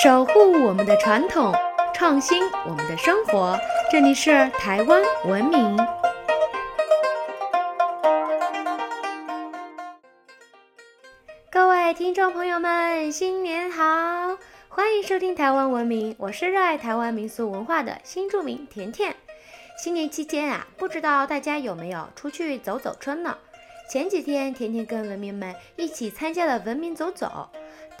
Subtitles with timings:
[0.00, 1.52] 守护我们的传统，
[1.92, 3.58] 创新我们的生活。
[3.90, 5.76] 这里是台湾文明。
[11.50, 13.84] 各位听众朋友们，新年好！
[14.70, 19.14] 欢迎收听台湾文明，我是热爱台湾民俗文化的新住民甜甜。
[19.76, 23.36] 新年期间啊，不知道大家有没有出去走走春呢？
[23.90, 27.50] 前几天，甜甜跟文明们一起参加了文明走走。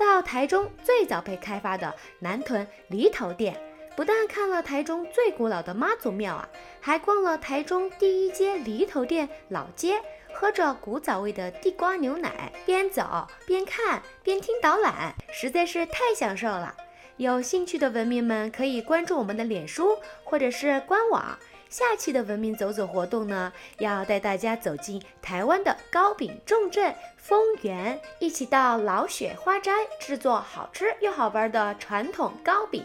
[0.04, 3.56] 到台中最早被开发的南屯犁头店，
[3.96, 6.48] 不但看了台中最古老的妈祖庙啊，
[6.80, 10.00] 还逛了台中第一街犁头店老街，
[10.34, 16.74] 喝着古早味的地瓜牛奶，边走边看边听导览，实在是太享受了。
[17.16, 21.38] 有兴趣的文明们可以关注我们的脸书或者是官网。
[21.72, 32.84] 下期的文明走走活动呢，要带大家走进台湾的糕饼重镇丰原，一起到老雪花斋制作好吃又好玩的传统糕饼。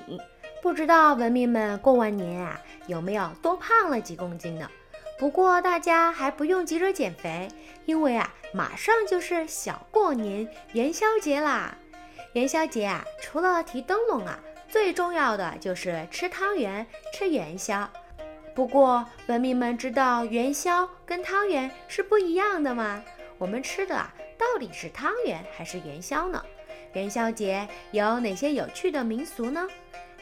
[0.61, 2.57] 不知道文明们过完年啊，
[2.87, 4.71] 有没有多胖了几公斤呢？
[5.19, 7.49] 不过大家还不用急着减肥，
[7.83, 11.77] 因为啊，马上就是小过年元宵节啦。
[12.31, 17.89] 元宵节啊，除了提灯笼啊，最重要的就是吃汤圆、吃元宵。
[18.57, 23.03] 不过，文明们知道元宵跟汤圆是不一样的吗？
[23.37, 26.43] 我们吃的啊，到底是汤圆还是元宵呢？
[26.93, 29.67] 元宵节有哪些有趣的民俗呢？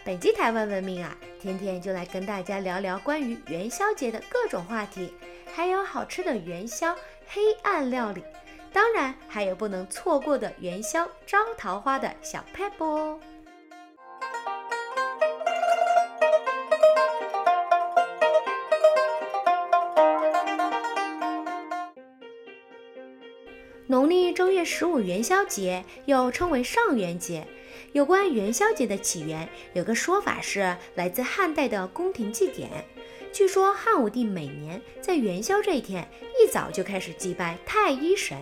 [0.04, 5.14] 本期台湾文明啊，天天就来跟大家聊聊关于元宵节的各种话题，
[5.54, 6.94] 还有好吃的元宵
[7.30, 8.22] 黑暗料理，
[8.74, 13.20] 当然还有不能错过的元宵招桃花的小 pebble 哦。
[23.96, 27.48] 农历正月十五元宵节又称为上元节。
[27.94, 32.70] 有关元宵节的起源，有个说法是来自汉代的宫廷祭典。
[33.32, 36.06] 据说汉武帝每年在元宵这一天
[36.38, 38.38] 一早就开始祭拜太一神，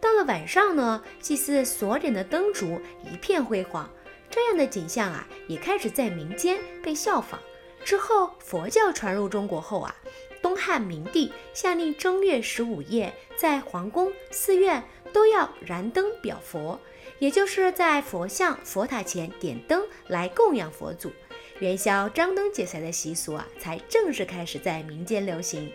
[0.00, 3.90] 到了晚上呢，祭祀所点的灯烛一片辉煌。
[4.30, 7.38] 这样的景象啊，也开始在民间被效仿。
[7.84, 9.94] 之后佛教传入中国后啊。
[10.40, 16.78] 东汉明帝下令，正月十五夜在皇宫、寺院都要燃灯表佛，
[17.20, 21.12] 也就是在佛像、佛塔前点灯来供养佛祖。
[21.60, 25.72] 元宵张灯结彩的习俗啊，才正式开始在民间流行。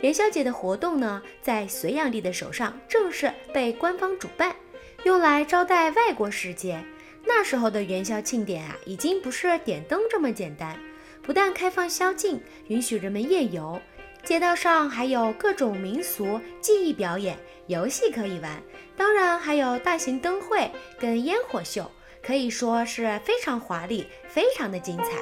[0.00, 4.56] 元宵节的活动呢，在隋炀帝的手上正式被官方主办，
[5.04, 6.84] 用来招待外国使节。
[7.24, 10.76] 那时候的元宵庆典啊，已经不是点灯这么简单，
[11.22, 13.80] 不但开放宵禁，允许人们夜游。
[14.24, 17.36] 街道上还有各种民俗技艺表演、
[17.66, 18.62] 游戏可以玩，
[18.96, 21.90] 当然还有大型灯会跟烟火秀，
[22.22, 25.20] 可以说是非常华丽，非常的精彩。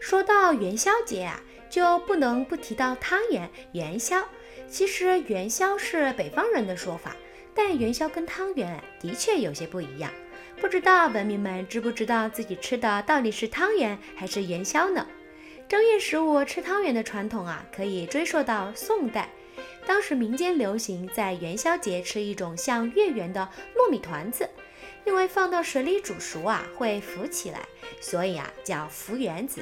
[0.00, 4.22] 说到元宵节啊，就不能不提到汤圆、元宵。
[4.68, 7.16] 其实元宵是北方人的说法，
[7.54, 10.10] 但元宵跟汤圆的确有些不一样。
[10.60, 15.06] 不知道文明们知不知道自己吃的到底是汤圆还是元宵呢？
[15.68, 19.28] 正月十五吃汤圆的传统啊，可以追溯到宋代。
[19.84, 24.48] 当时民间流行在元宵节吃一种像月圆的糯米团子，
[25.04, 27.66] 因为放到水里煮熟啊会浮起来，
[28.00, 29.60] 所以啊叫浮圆子，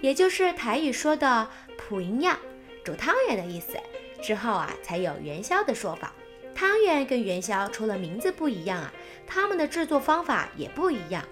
[0.00, 1.46] 也就是台语说的
[1.76, 2.38] “普营养”
[2.82, 3.76] 煮汤圆的意思。
[4.22, 6.14] 之后啊才有元宵的说法。
[6.54, 8.90] 汤圆跟元宵除了名字不一样啊，
[9.26, 11.22] 它们的制作方法也不一样。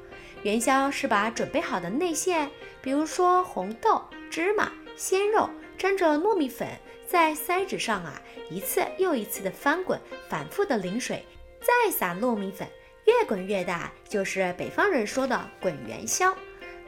[0.43, 6.67] 元宵是把准备好的内馅，比如说红豆、芝麻、鲜肉，沾着糯米粉，
[7.07, 11.27] 在筛子上啊一次又一次的翻滚，反复的淋水，
[11.61, 12.67] 再撒糯米粉，
[13.05, 16.35] 越滚越大，就是北方人说的滚元宵。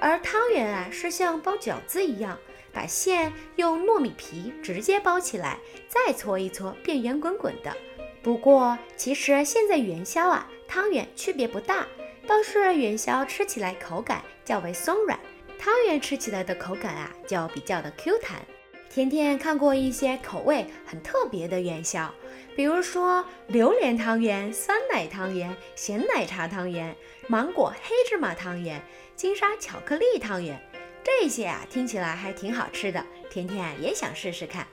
[0.01, 2.39] 而汤圆啊是像包饺子一样，
[2.73, 5.59] 把馅用糯米皮直接包起来，
[5.89, 7.77] 再搓一搓，变圆滚滚的。
[8.23, 11.87] 不过，其实现在元宵啊，汤圆区别不大，
[12.33, 15.21] 倒是元宵吃起来口感较为松软，
[15.59, 18.41] 汤圆吃起来的口感啊就比较的 Q 弹。
[18.89, 22.11] 甜甜看过一些口味很特别的元宵，
[22.57, 26.97] 比如说榴莲汤圆、酸奶汤圆、咸奶茶汤圆、
[27.27, 28.81] 芒果黑芝麻汤圆、
[29.15, 30.59] 金沙巧克力汤圆，
[31.05, 34.67] 这些啊听起来还挺好吃的，甜甜也想试试看。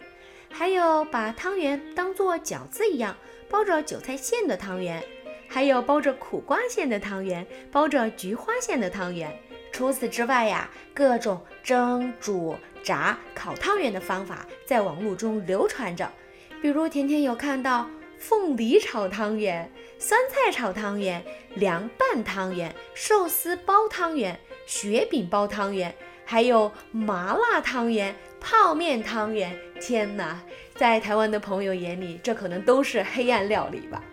[0.49, 3.17] 还有把汤圆当做饺子一样。
[3.51, 5.03] 包着韭菜馅的汤圆，
[5.49, 9.35] 还有包着苦瓜馅的汤圆，包着菊花馅的汤圆。
[9.71, 16.09] 除此之外呀，各种蒸、煮、炸、烤汤圆的方法在网络中流传着。
[16.61, 21.23] 比如甜甜有看到凤梨炒汤圆、酸菜炒汤圆、
[21.55, 25.93] 凉拌汤圆、寿司包汤圆、雪饼包汤圆，
[26.25, 29.57] 还有麻辣汤圆、泡面汤圆。
[29.79, 30.37] 天哪，
[30.75, 34.03] 在台湾的朋友眼里，这可能都是黑暗料理吧？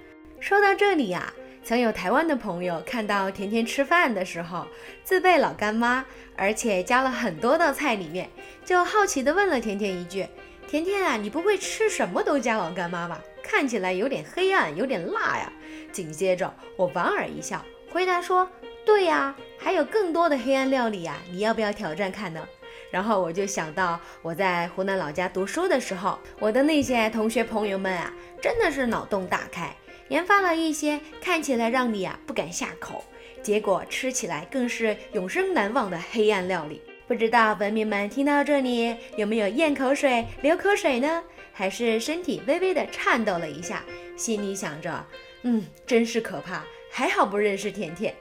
[0.41, 1.33] 说到这里呀。
[1.65, 4.65] 曾有台湾的朋友看到甜甜吃饭的时候
[5.03, 6.05] 自备老干妈，
[6.37, 8.31] 而且加了很多道菜里面，
[8.65, 10.25] 就好奇地问了甜甜一句
[10.69, 13.21] ：“甜甜啊，你不会吃什么都加老干妈吧？
[13.43, 15.53] 看起来有点黑暗，有点辣呀。”
[15.91, 17.61] 紧接着我莞尔一笑，
[17.91, 18.49] 回答说
[18.87, 22.47] ：“对呀，还有更多的黑暗料理呀，你要不要挑战看呢？”
[22.93, 29.75] 然后我就想到我在湖南老家读书的时候，我的那些同学朋友们啊，真的是脑洞大开。
[30.09, 33.05] 研发了一些看起来让你啊不敢下口，
[33.43, 36.81] 结果吃起来更是永生难忘的黑暗料理。
[37.09, 41.23] 不知道文明们听到这里有没有咽口水、流口水呢？
[41.53, 43.85] 还是身体微微的颤抖了一下，
[44.17, 45.05] 心里想着，
[45.43, 48.15] 嗯，真是可怕，还好不认识甜甜。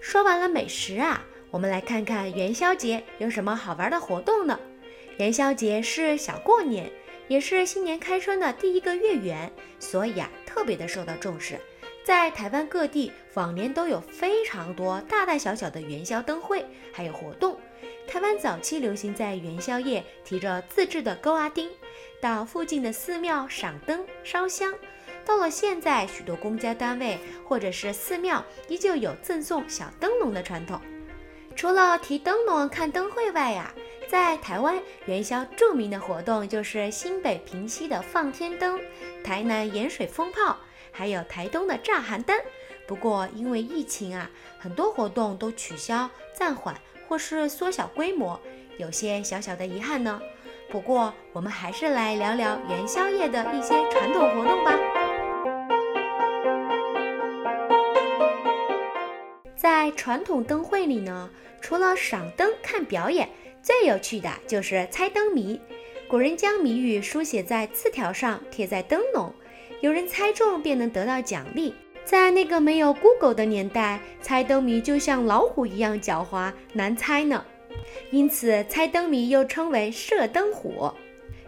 [0.00, 4.58] 说完了美食啊，我们来看看元宵节有什么好玩的活动呢？
[5.18, 6.88] 元宵节是小过年。
[7.28, 11.58] 也是新年开春的第一个月圆，所以啊特别的受到重视。
[12.04, 17.58] 在台湾各地，往年都有非常多大大小小的元宵灯会，还有活动。
[18.06, 21.68] 台湾早期流行在元宵夜提着自制的勾阿丁，
[22.20, 24.72] 到附近的寺庙赏灯烧香。
[25.24, 30.80] 到了现在，许多公家单位或者是寺庙依旧有赠送小灯笼的传统。
[31.56, 33.74] 除了提灯笼看灯会外呀。
[34.08, 38.80] 在台湾元宵著名的活动就是新北平溪的放天灯、
[39.24, 40.56] 台南盐水风炮，
[40.92, 42.36] 还有台东的炸寒灯。
[42.86, 46.74] 不过因为疫情啊，很多活动都取消、暂缓
[47.08, 48.40] 或是缩小规模，
[48.78, 50.20] 有些小小的遗憾呢。
[50.70, 54.78] 不过我们还是来聊聊元宵夜的一些传统活动吧。
[59.56, 61.28] 在传统灯会里呢，
[61.60, 63.28] 除了赏灯看表演。
[63.66, 65.60] 最有趣的就是猜灯谜，
[66.06, 69.32] 古人将谜语书写在字条上，贴在灯笼，
[69.80, 71.74] 有人猜中便能得到奖励。
[72.04, 77.44] 在那个没有 Google 的年代，猜灯谜就像老虎一样狡猾难猜呢，
[78.12, 80.88] 因此猜灯谜又称为射灯虎。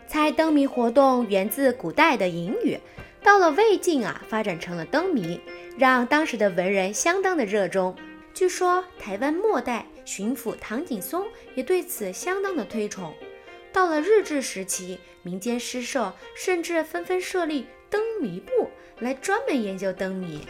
[0.08, 2.76] 猜灯谜活动源自古代的隐语，
[3.22, 5.40] 到了魏晋啊，发展成了灯谜，
[5.78, 7.94] 让当时的文人相当的热衷。
[8.34, 9.86] 据说台湾末代。
[10.08, 13.14] 巡抚唐景崧也对此相当的推崇。
[13.74, 18.70] 到了日治时期，民间诗社甚至纷纷设立灯谜部，
[19.00, 20.46] 来专门研究灯谜。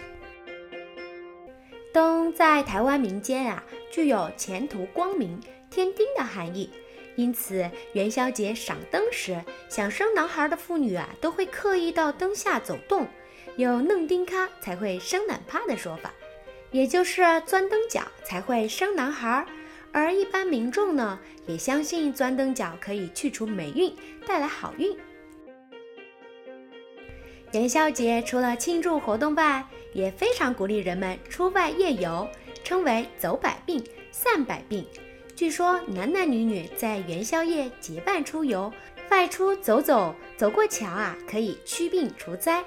[1.92, 6.70] 灯在台湾民间啊，具有前途光明、添丁的含义，
[7.16, 13.08] 因此元宵节赏灯时，想生男孩的妇女啊，都会刻意到灯下走动，
[13.56, 16.14] 有弄丁咖才会生男趴的说法。
[16.70, 19.46] 也就是钻灯脚才会生男孩，
[19.92, 23.94] 而一般民众呢也相信钻灯脚可以去除霉运，
[24.26, 24.96] 带来好运。
[27.52, 32.28] 元宵节除了庆祝活动外，也非常鼓励人们出外夜游，
[32.62, 33.82] 称为走百病、
[34.12, 34.86] 散百病。
[35.34, 38.70] 据说男男女女在元宵夜结伴出游，
[39.10, 42.62] 外出走走，走过桥啊，可以驱病除灾。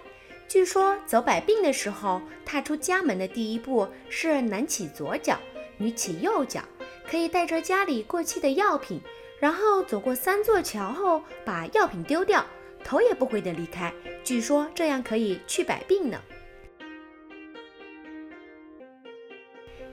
[0.51, 5.39] 据说走百病的时候，踏出家门的第一步是男起左脚，
[5.77, 6.62] 女起右脚，
[7.10, 9.00] 可以带着家里过期的药品，
[9.39, 12.46] 然后走过三座桥后把药品丢掉，
[12.84, 13.93] 头也不回的离开。
[14.25, 16.20] 据说这样可以去百病呢。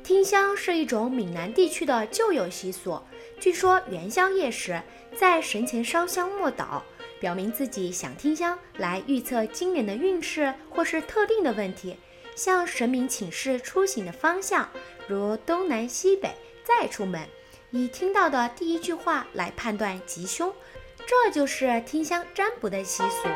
[0.03, 3.00] 听香是一种闽南地区的旧有习俗，
[3.38, 4.83] 据说元宵夜时
[5.15, 6.83] 在神前烧香默祷。
[7.21, 11.97] 表明自己想听香来预测今年的运势，或是特定的问题，
[12.37, 14.69] 向神明请示出行的方向，
[15.07, 16.31] 如东南西北，
[16.65, 17.21] 再出门，
[17.71, 20.53] 以听到的第一句话来判断吉凶，
[21.07, 23.29] 这就是听香占卜的习俗。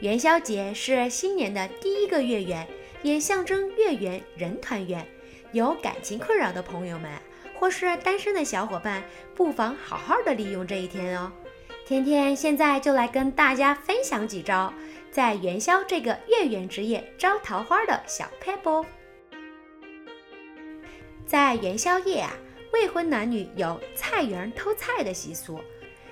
[0.00, 2.68] 元宵节是新年的第一个月圆，
[3.02, 5.06] 也象征月圆人团圆。
[5.52, 7.10] 有感情困扰的朋友们。
[7.58, 9.02] 或是单身的小伙伴，
[9.34, 11.32] 不妨好好的利用这一天哦。
[11.86, 14.72] 天天现在就来跟大家分享几招
[15.10, 18.84] 在元宵这个月圆之夜招桃花的小 pebble。
[21.26, 22.32] 在元宵夜啊，
[22.72, 25.60] 未婚男女有菜园偷菜的习俗。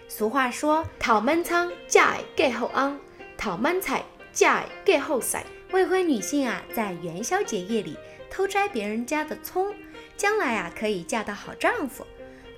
[0.09, 2.99] 俗话说：“讨满仓嫁给后昂，
[3.37, 7.97] 讨满菜嫁给后塞。”未婚女性啊，在元宵节夜里
[8.31, 9.75] 偷摘别人家的葱。
[10.17, 12.07] 将来啊，可以嫁到好丈夫。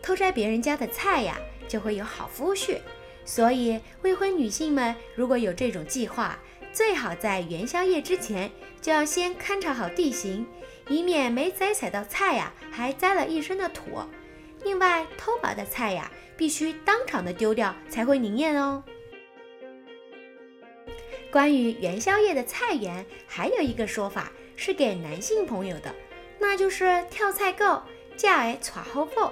[0.02, 2.78] 偷摘别人家的菜呀，就会有好夫婿。
[3.24, 6.38] 所以未婚女性们如果有这种计划，
[6.72, 8.50] 最好在元宵夜之前
[8.80, 10.46] 就要先勘察好地形，
[10.88, 13.82] 以免没摘采到菜呀，还栽了一身的土。
[14.64, 18.82] 另外，偷拔的菜呀，必须当场的丢掉才会灵验哦。
[21.30, 25.94] 关于元宵夜的菜园，还有一个说法是给男性朋友的，
[26.38, 27.82] 那就是跳菜够，
[28.16, 29.30] 嫁儿娶后妇。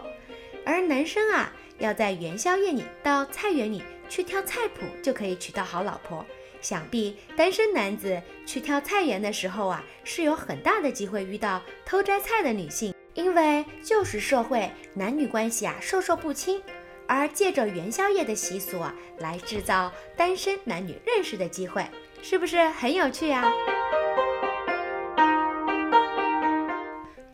[0.64, 6.24] 而男生啊，要在元宵夜里到菜园里去挑菜谱，就可以娶到好老婆。
[6.60, 16.60] 想必单身男子去挑菜园的时候啊，是有很大的机会遇到偷摘菜的女性，因为旧时社会男女关系啊，授受不亲。
[17.08, 21.86] 而借着元宵夜的习俗啊，来制造单身男女认识的机会，
[22.20, 23.48] 是不是很有趣呀？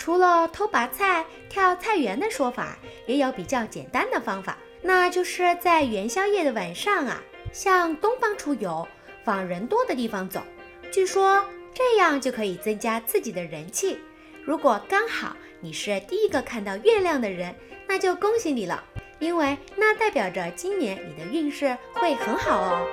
[0.05, 8.85] 除了偷拔菜、跳菜园的说法，也有比较简单的方法，那就是在元宵夜的晚上啊，向东方出游，
[9.27, 10.43] 往人多的地方走。
[10.91, 14.01] 据说这样就可以增加自己的人气。
[14.45, 17.55] 如果刚好你是第一个看到月亮的人，
[17.87, 18.83] 那就恭喜你了。
[19.21, 22.89] 因为那代表着今年你的运势会很好哦。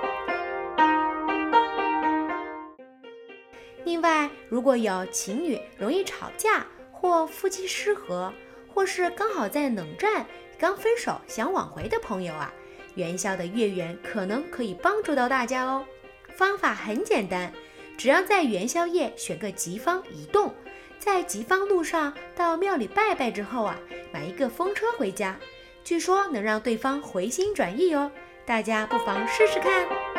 [3.84, 6.68] 另外，如果有情侣容易吵架，
[7.00, 8.34] 或夫妻失和，
[8.68, 10.26] 或是刚好在冷战、
[10.58, 12.54] 刚分手想挽回的朋友啊，
[12.96, 15.86] 元宵的月圆可能可以帮助到大家哦。
[16.36, 17.54] 方法很简单，
[17.98, 20.54] 只要在元宵夜选个吉方移动，
[21.00, 23.80] 在吉方路上到庙里拜拜之后啊，
[24.12, 25.38] 买一个风车回家。
[25.86, 28.12] 据说能让对方回心转意哦，
[28.46, 30.19] 大家不妨试试看。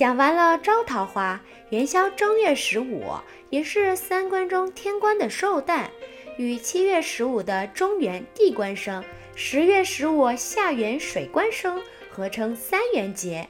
[0.00, 1.38] 讲完了招桃花，
[1.68, 3.04] 元宵正月十五
[3.50, 5.90] 也是三关中天官的寿诞，
[6.38, 9.04] 与七月十五的中元地官生、
[9.34, 13.46] 十月十五下元水官生合称三元节。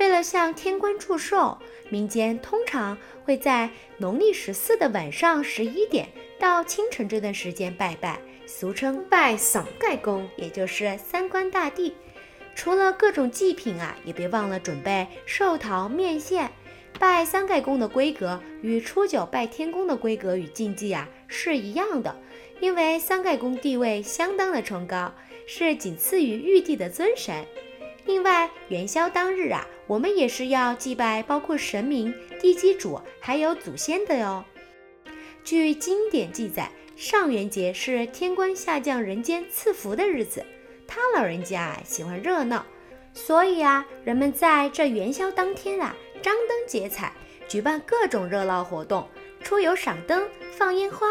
[0.00, 1.58] 为了向天官祝寿，
[1.90, 6.08] 民间通常会在农历十四的晚上十一点
[6.40, 8.18] 到清晨这段时间拜拜。
[8.46, 11.94] 俗称拜三盖公，也就是三官大帝。
[12.54, 16.50] 除了各种祭品啊，也别忘了准备寿桃面线。
[16.98, 22.16] 拜三盖公的规格与初九拜天公的规格与禁忌啊是一样的，
[22.60, 25.12] 因为三盖公地位相当的崇高，
[25.46, 27.44] 是仅次于玉帝的尊神。
[28.06, 34.44] 另外，元宵当日啊，我们也是要祭拜包括神明、地基主还有祖先的哟。
[35.42, 36.70] 据经典记载。
[36.96, 40.46] 上元节是天官下降人间赐福的日子，
[40.86, 42.64] 他老人家喜欢热闹，
[43.12, 47.12] 所以啊，人们在这元宵当天啊张灯结彩，
[47.48, 49.08] 举办各种热闹活动，
[49.42, 51.06] 出游赏灯、放烟花、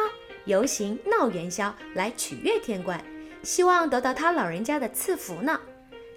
[0.45, 3.03] 游行闹元宵，来取悦天官，
[3.43, 5.59] 希望得到他老人家的赐福呢。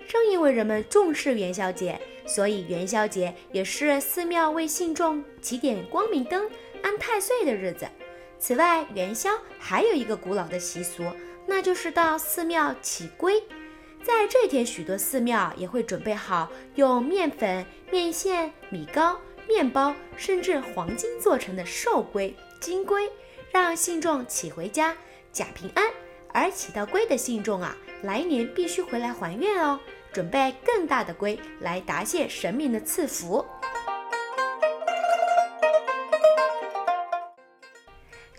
[0.09, 6.49] 正因为人们重视元宵节，所以元宵节也是寺庙为信众起点光明灯、
[6.83, 7.87] 安太岁的日子。
[8.39, 11.03] 此外，元宵还有一个古老的习俗，
[11.47, 13.43] 那就是到寺庙起龟。
[14.03, 23.11] 在这天，许多寺庙也会准备好用面粉、面线、米糕、面包，甚至黄金做成的寿龟、金龟，
[23.51, 24.97] 让信众起回家
[25.33, 25.85] 假平安。
[26.33, 29.81] 而起到龟的信众啊，来年必须回来还愿哦，
[30.13, 33.45] 准备更大的龟来答谢神明的赐福。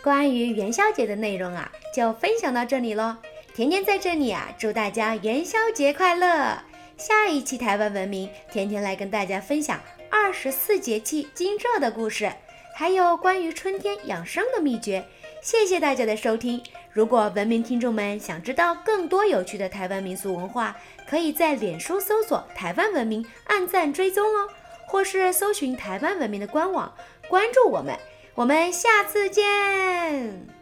[0.04, 3.16] 关于元宵节的内容啊，就分享到这里喽。
[3.56, 6.56] 甜甜在这里啊，祝大家元宵节快乐！
[6.96, 9.80] 下一期台湾文明，甜甜来跟大家分享
[10.12, 12.32] 二十四节气惊蛰的故事，
[12.76, 15.04] 还有关于春天养生的秘诀。
[15.42, 16.62] 谢谢大家的收听。
[16.92, 20.76] 如果文明听众们想知道更多有趣的台湾民俗文化，
[21.10, 24.48] 可以在脸书搜索“台湾文明”，按赞追踪哦，
[24.86, 26.94] 或是搜寻台湾文明的官网，
[27.28, 27.98] 关注我们。
[28.36, 30.57] 我们下次见。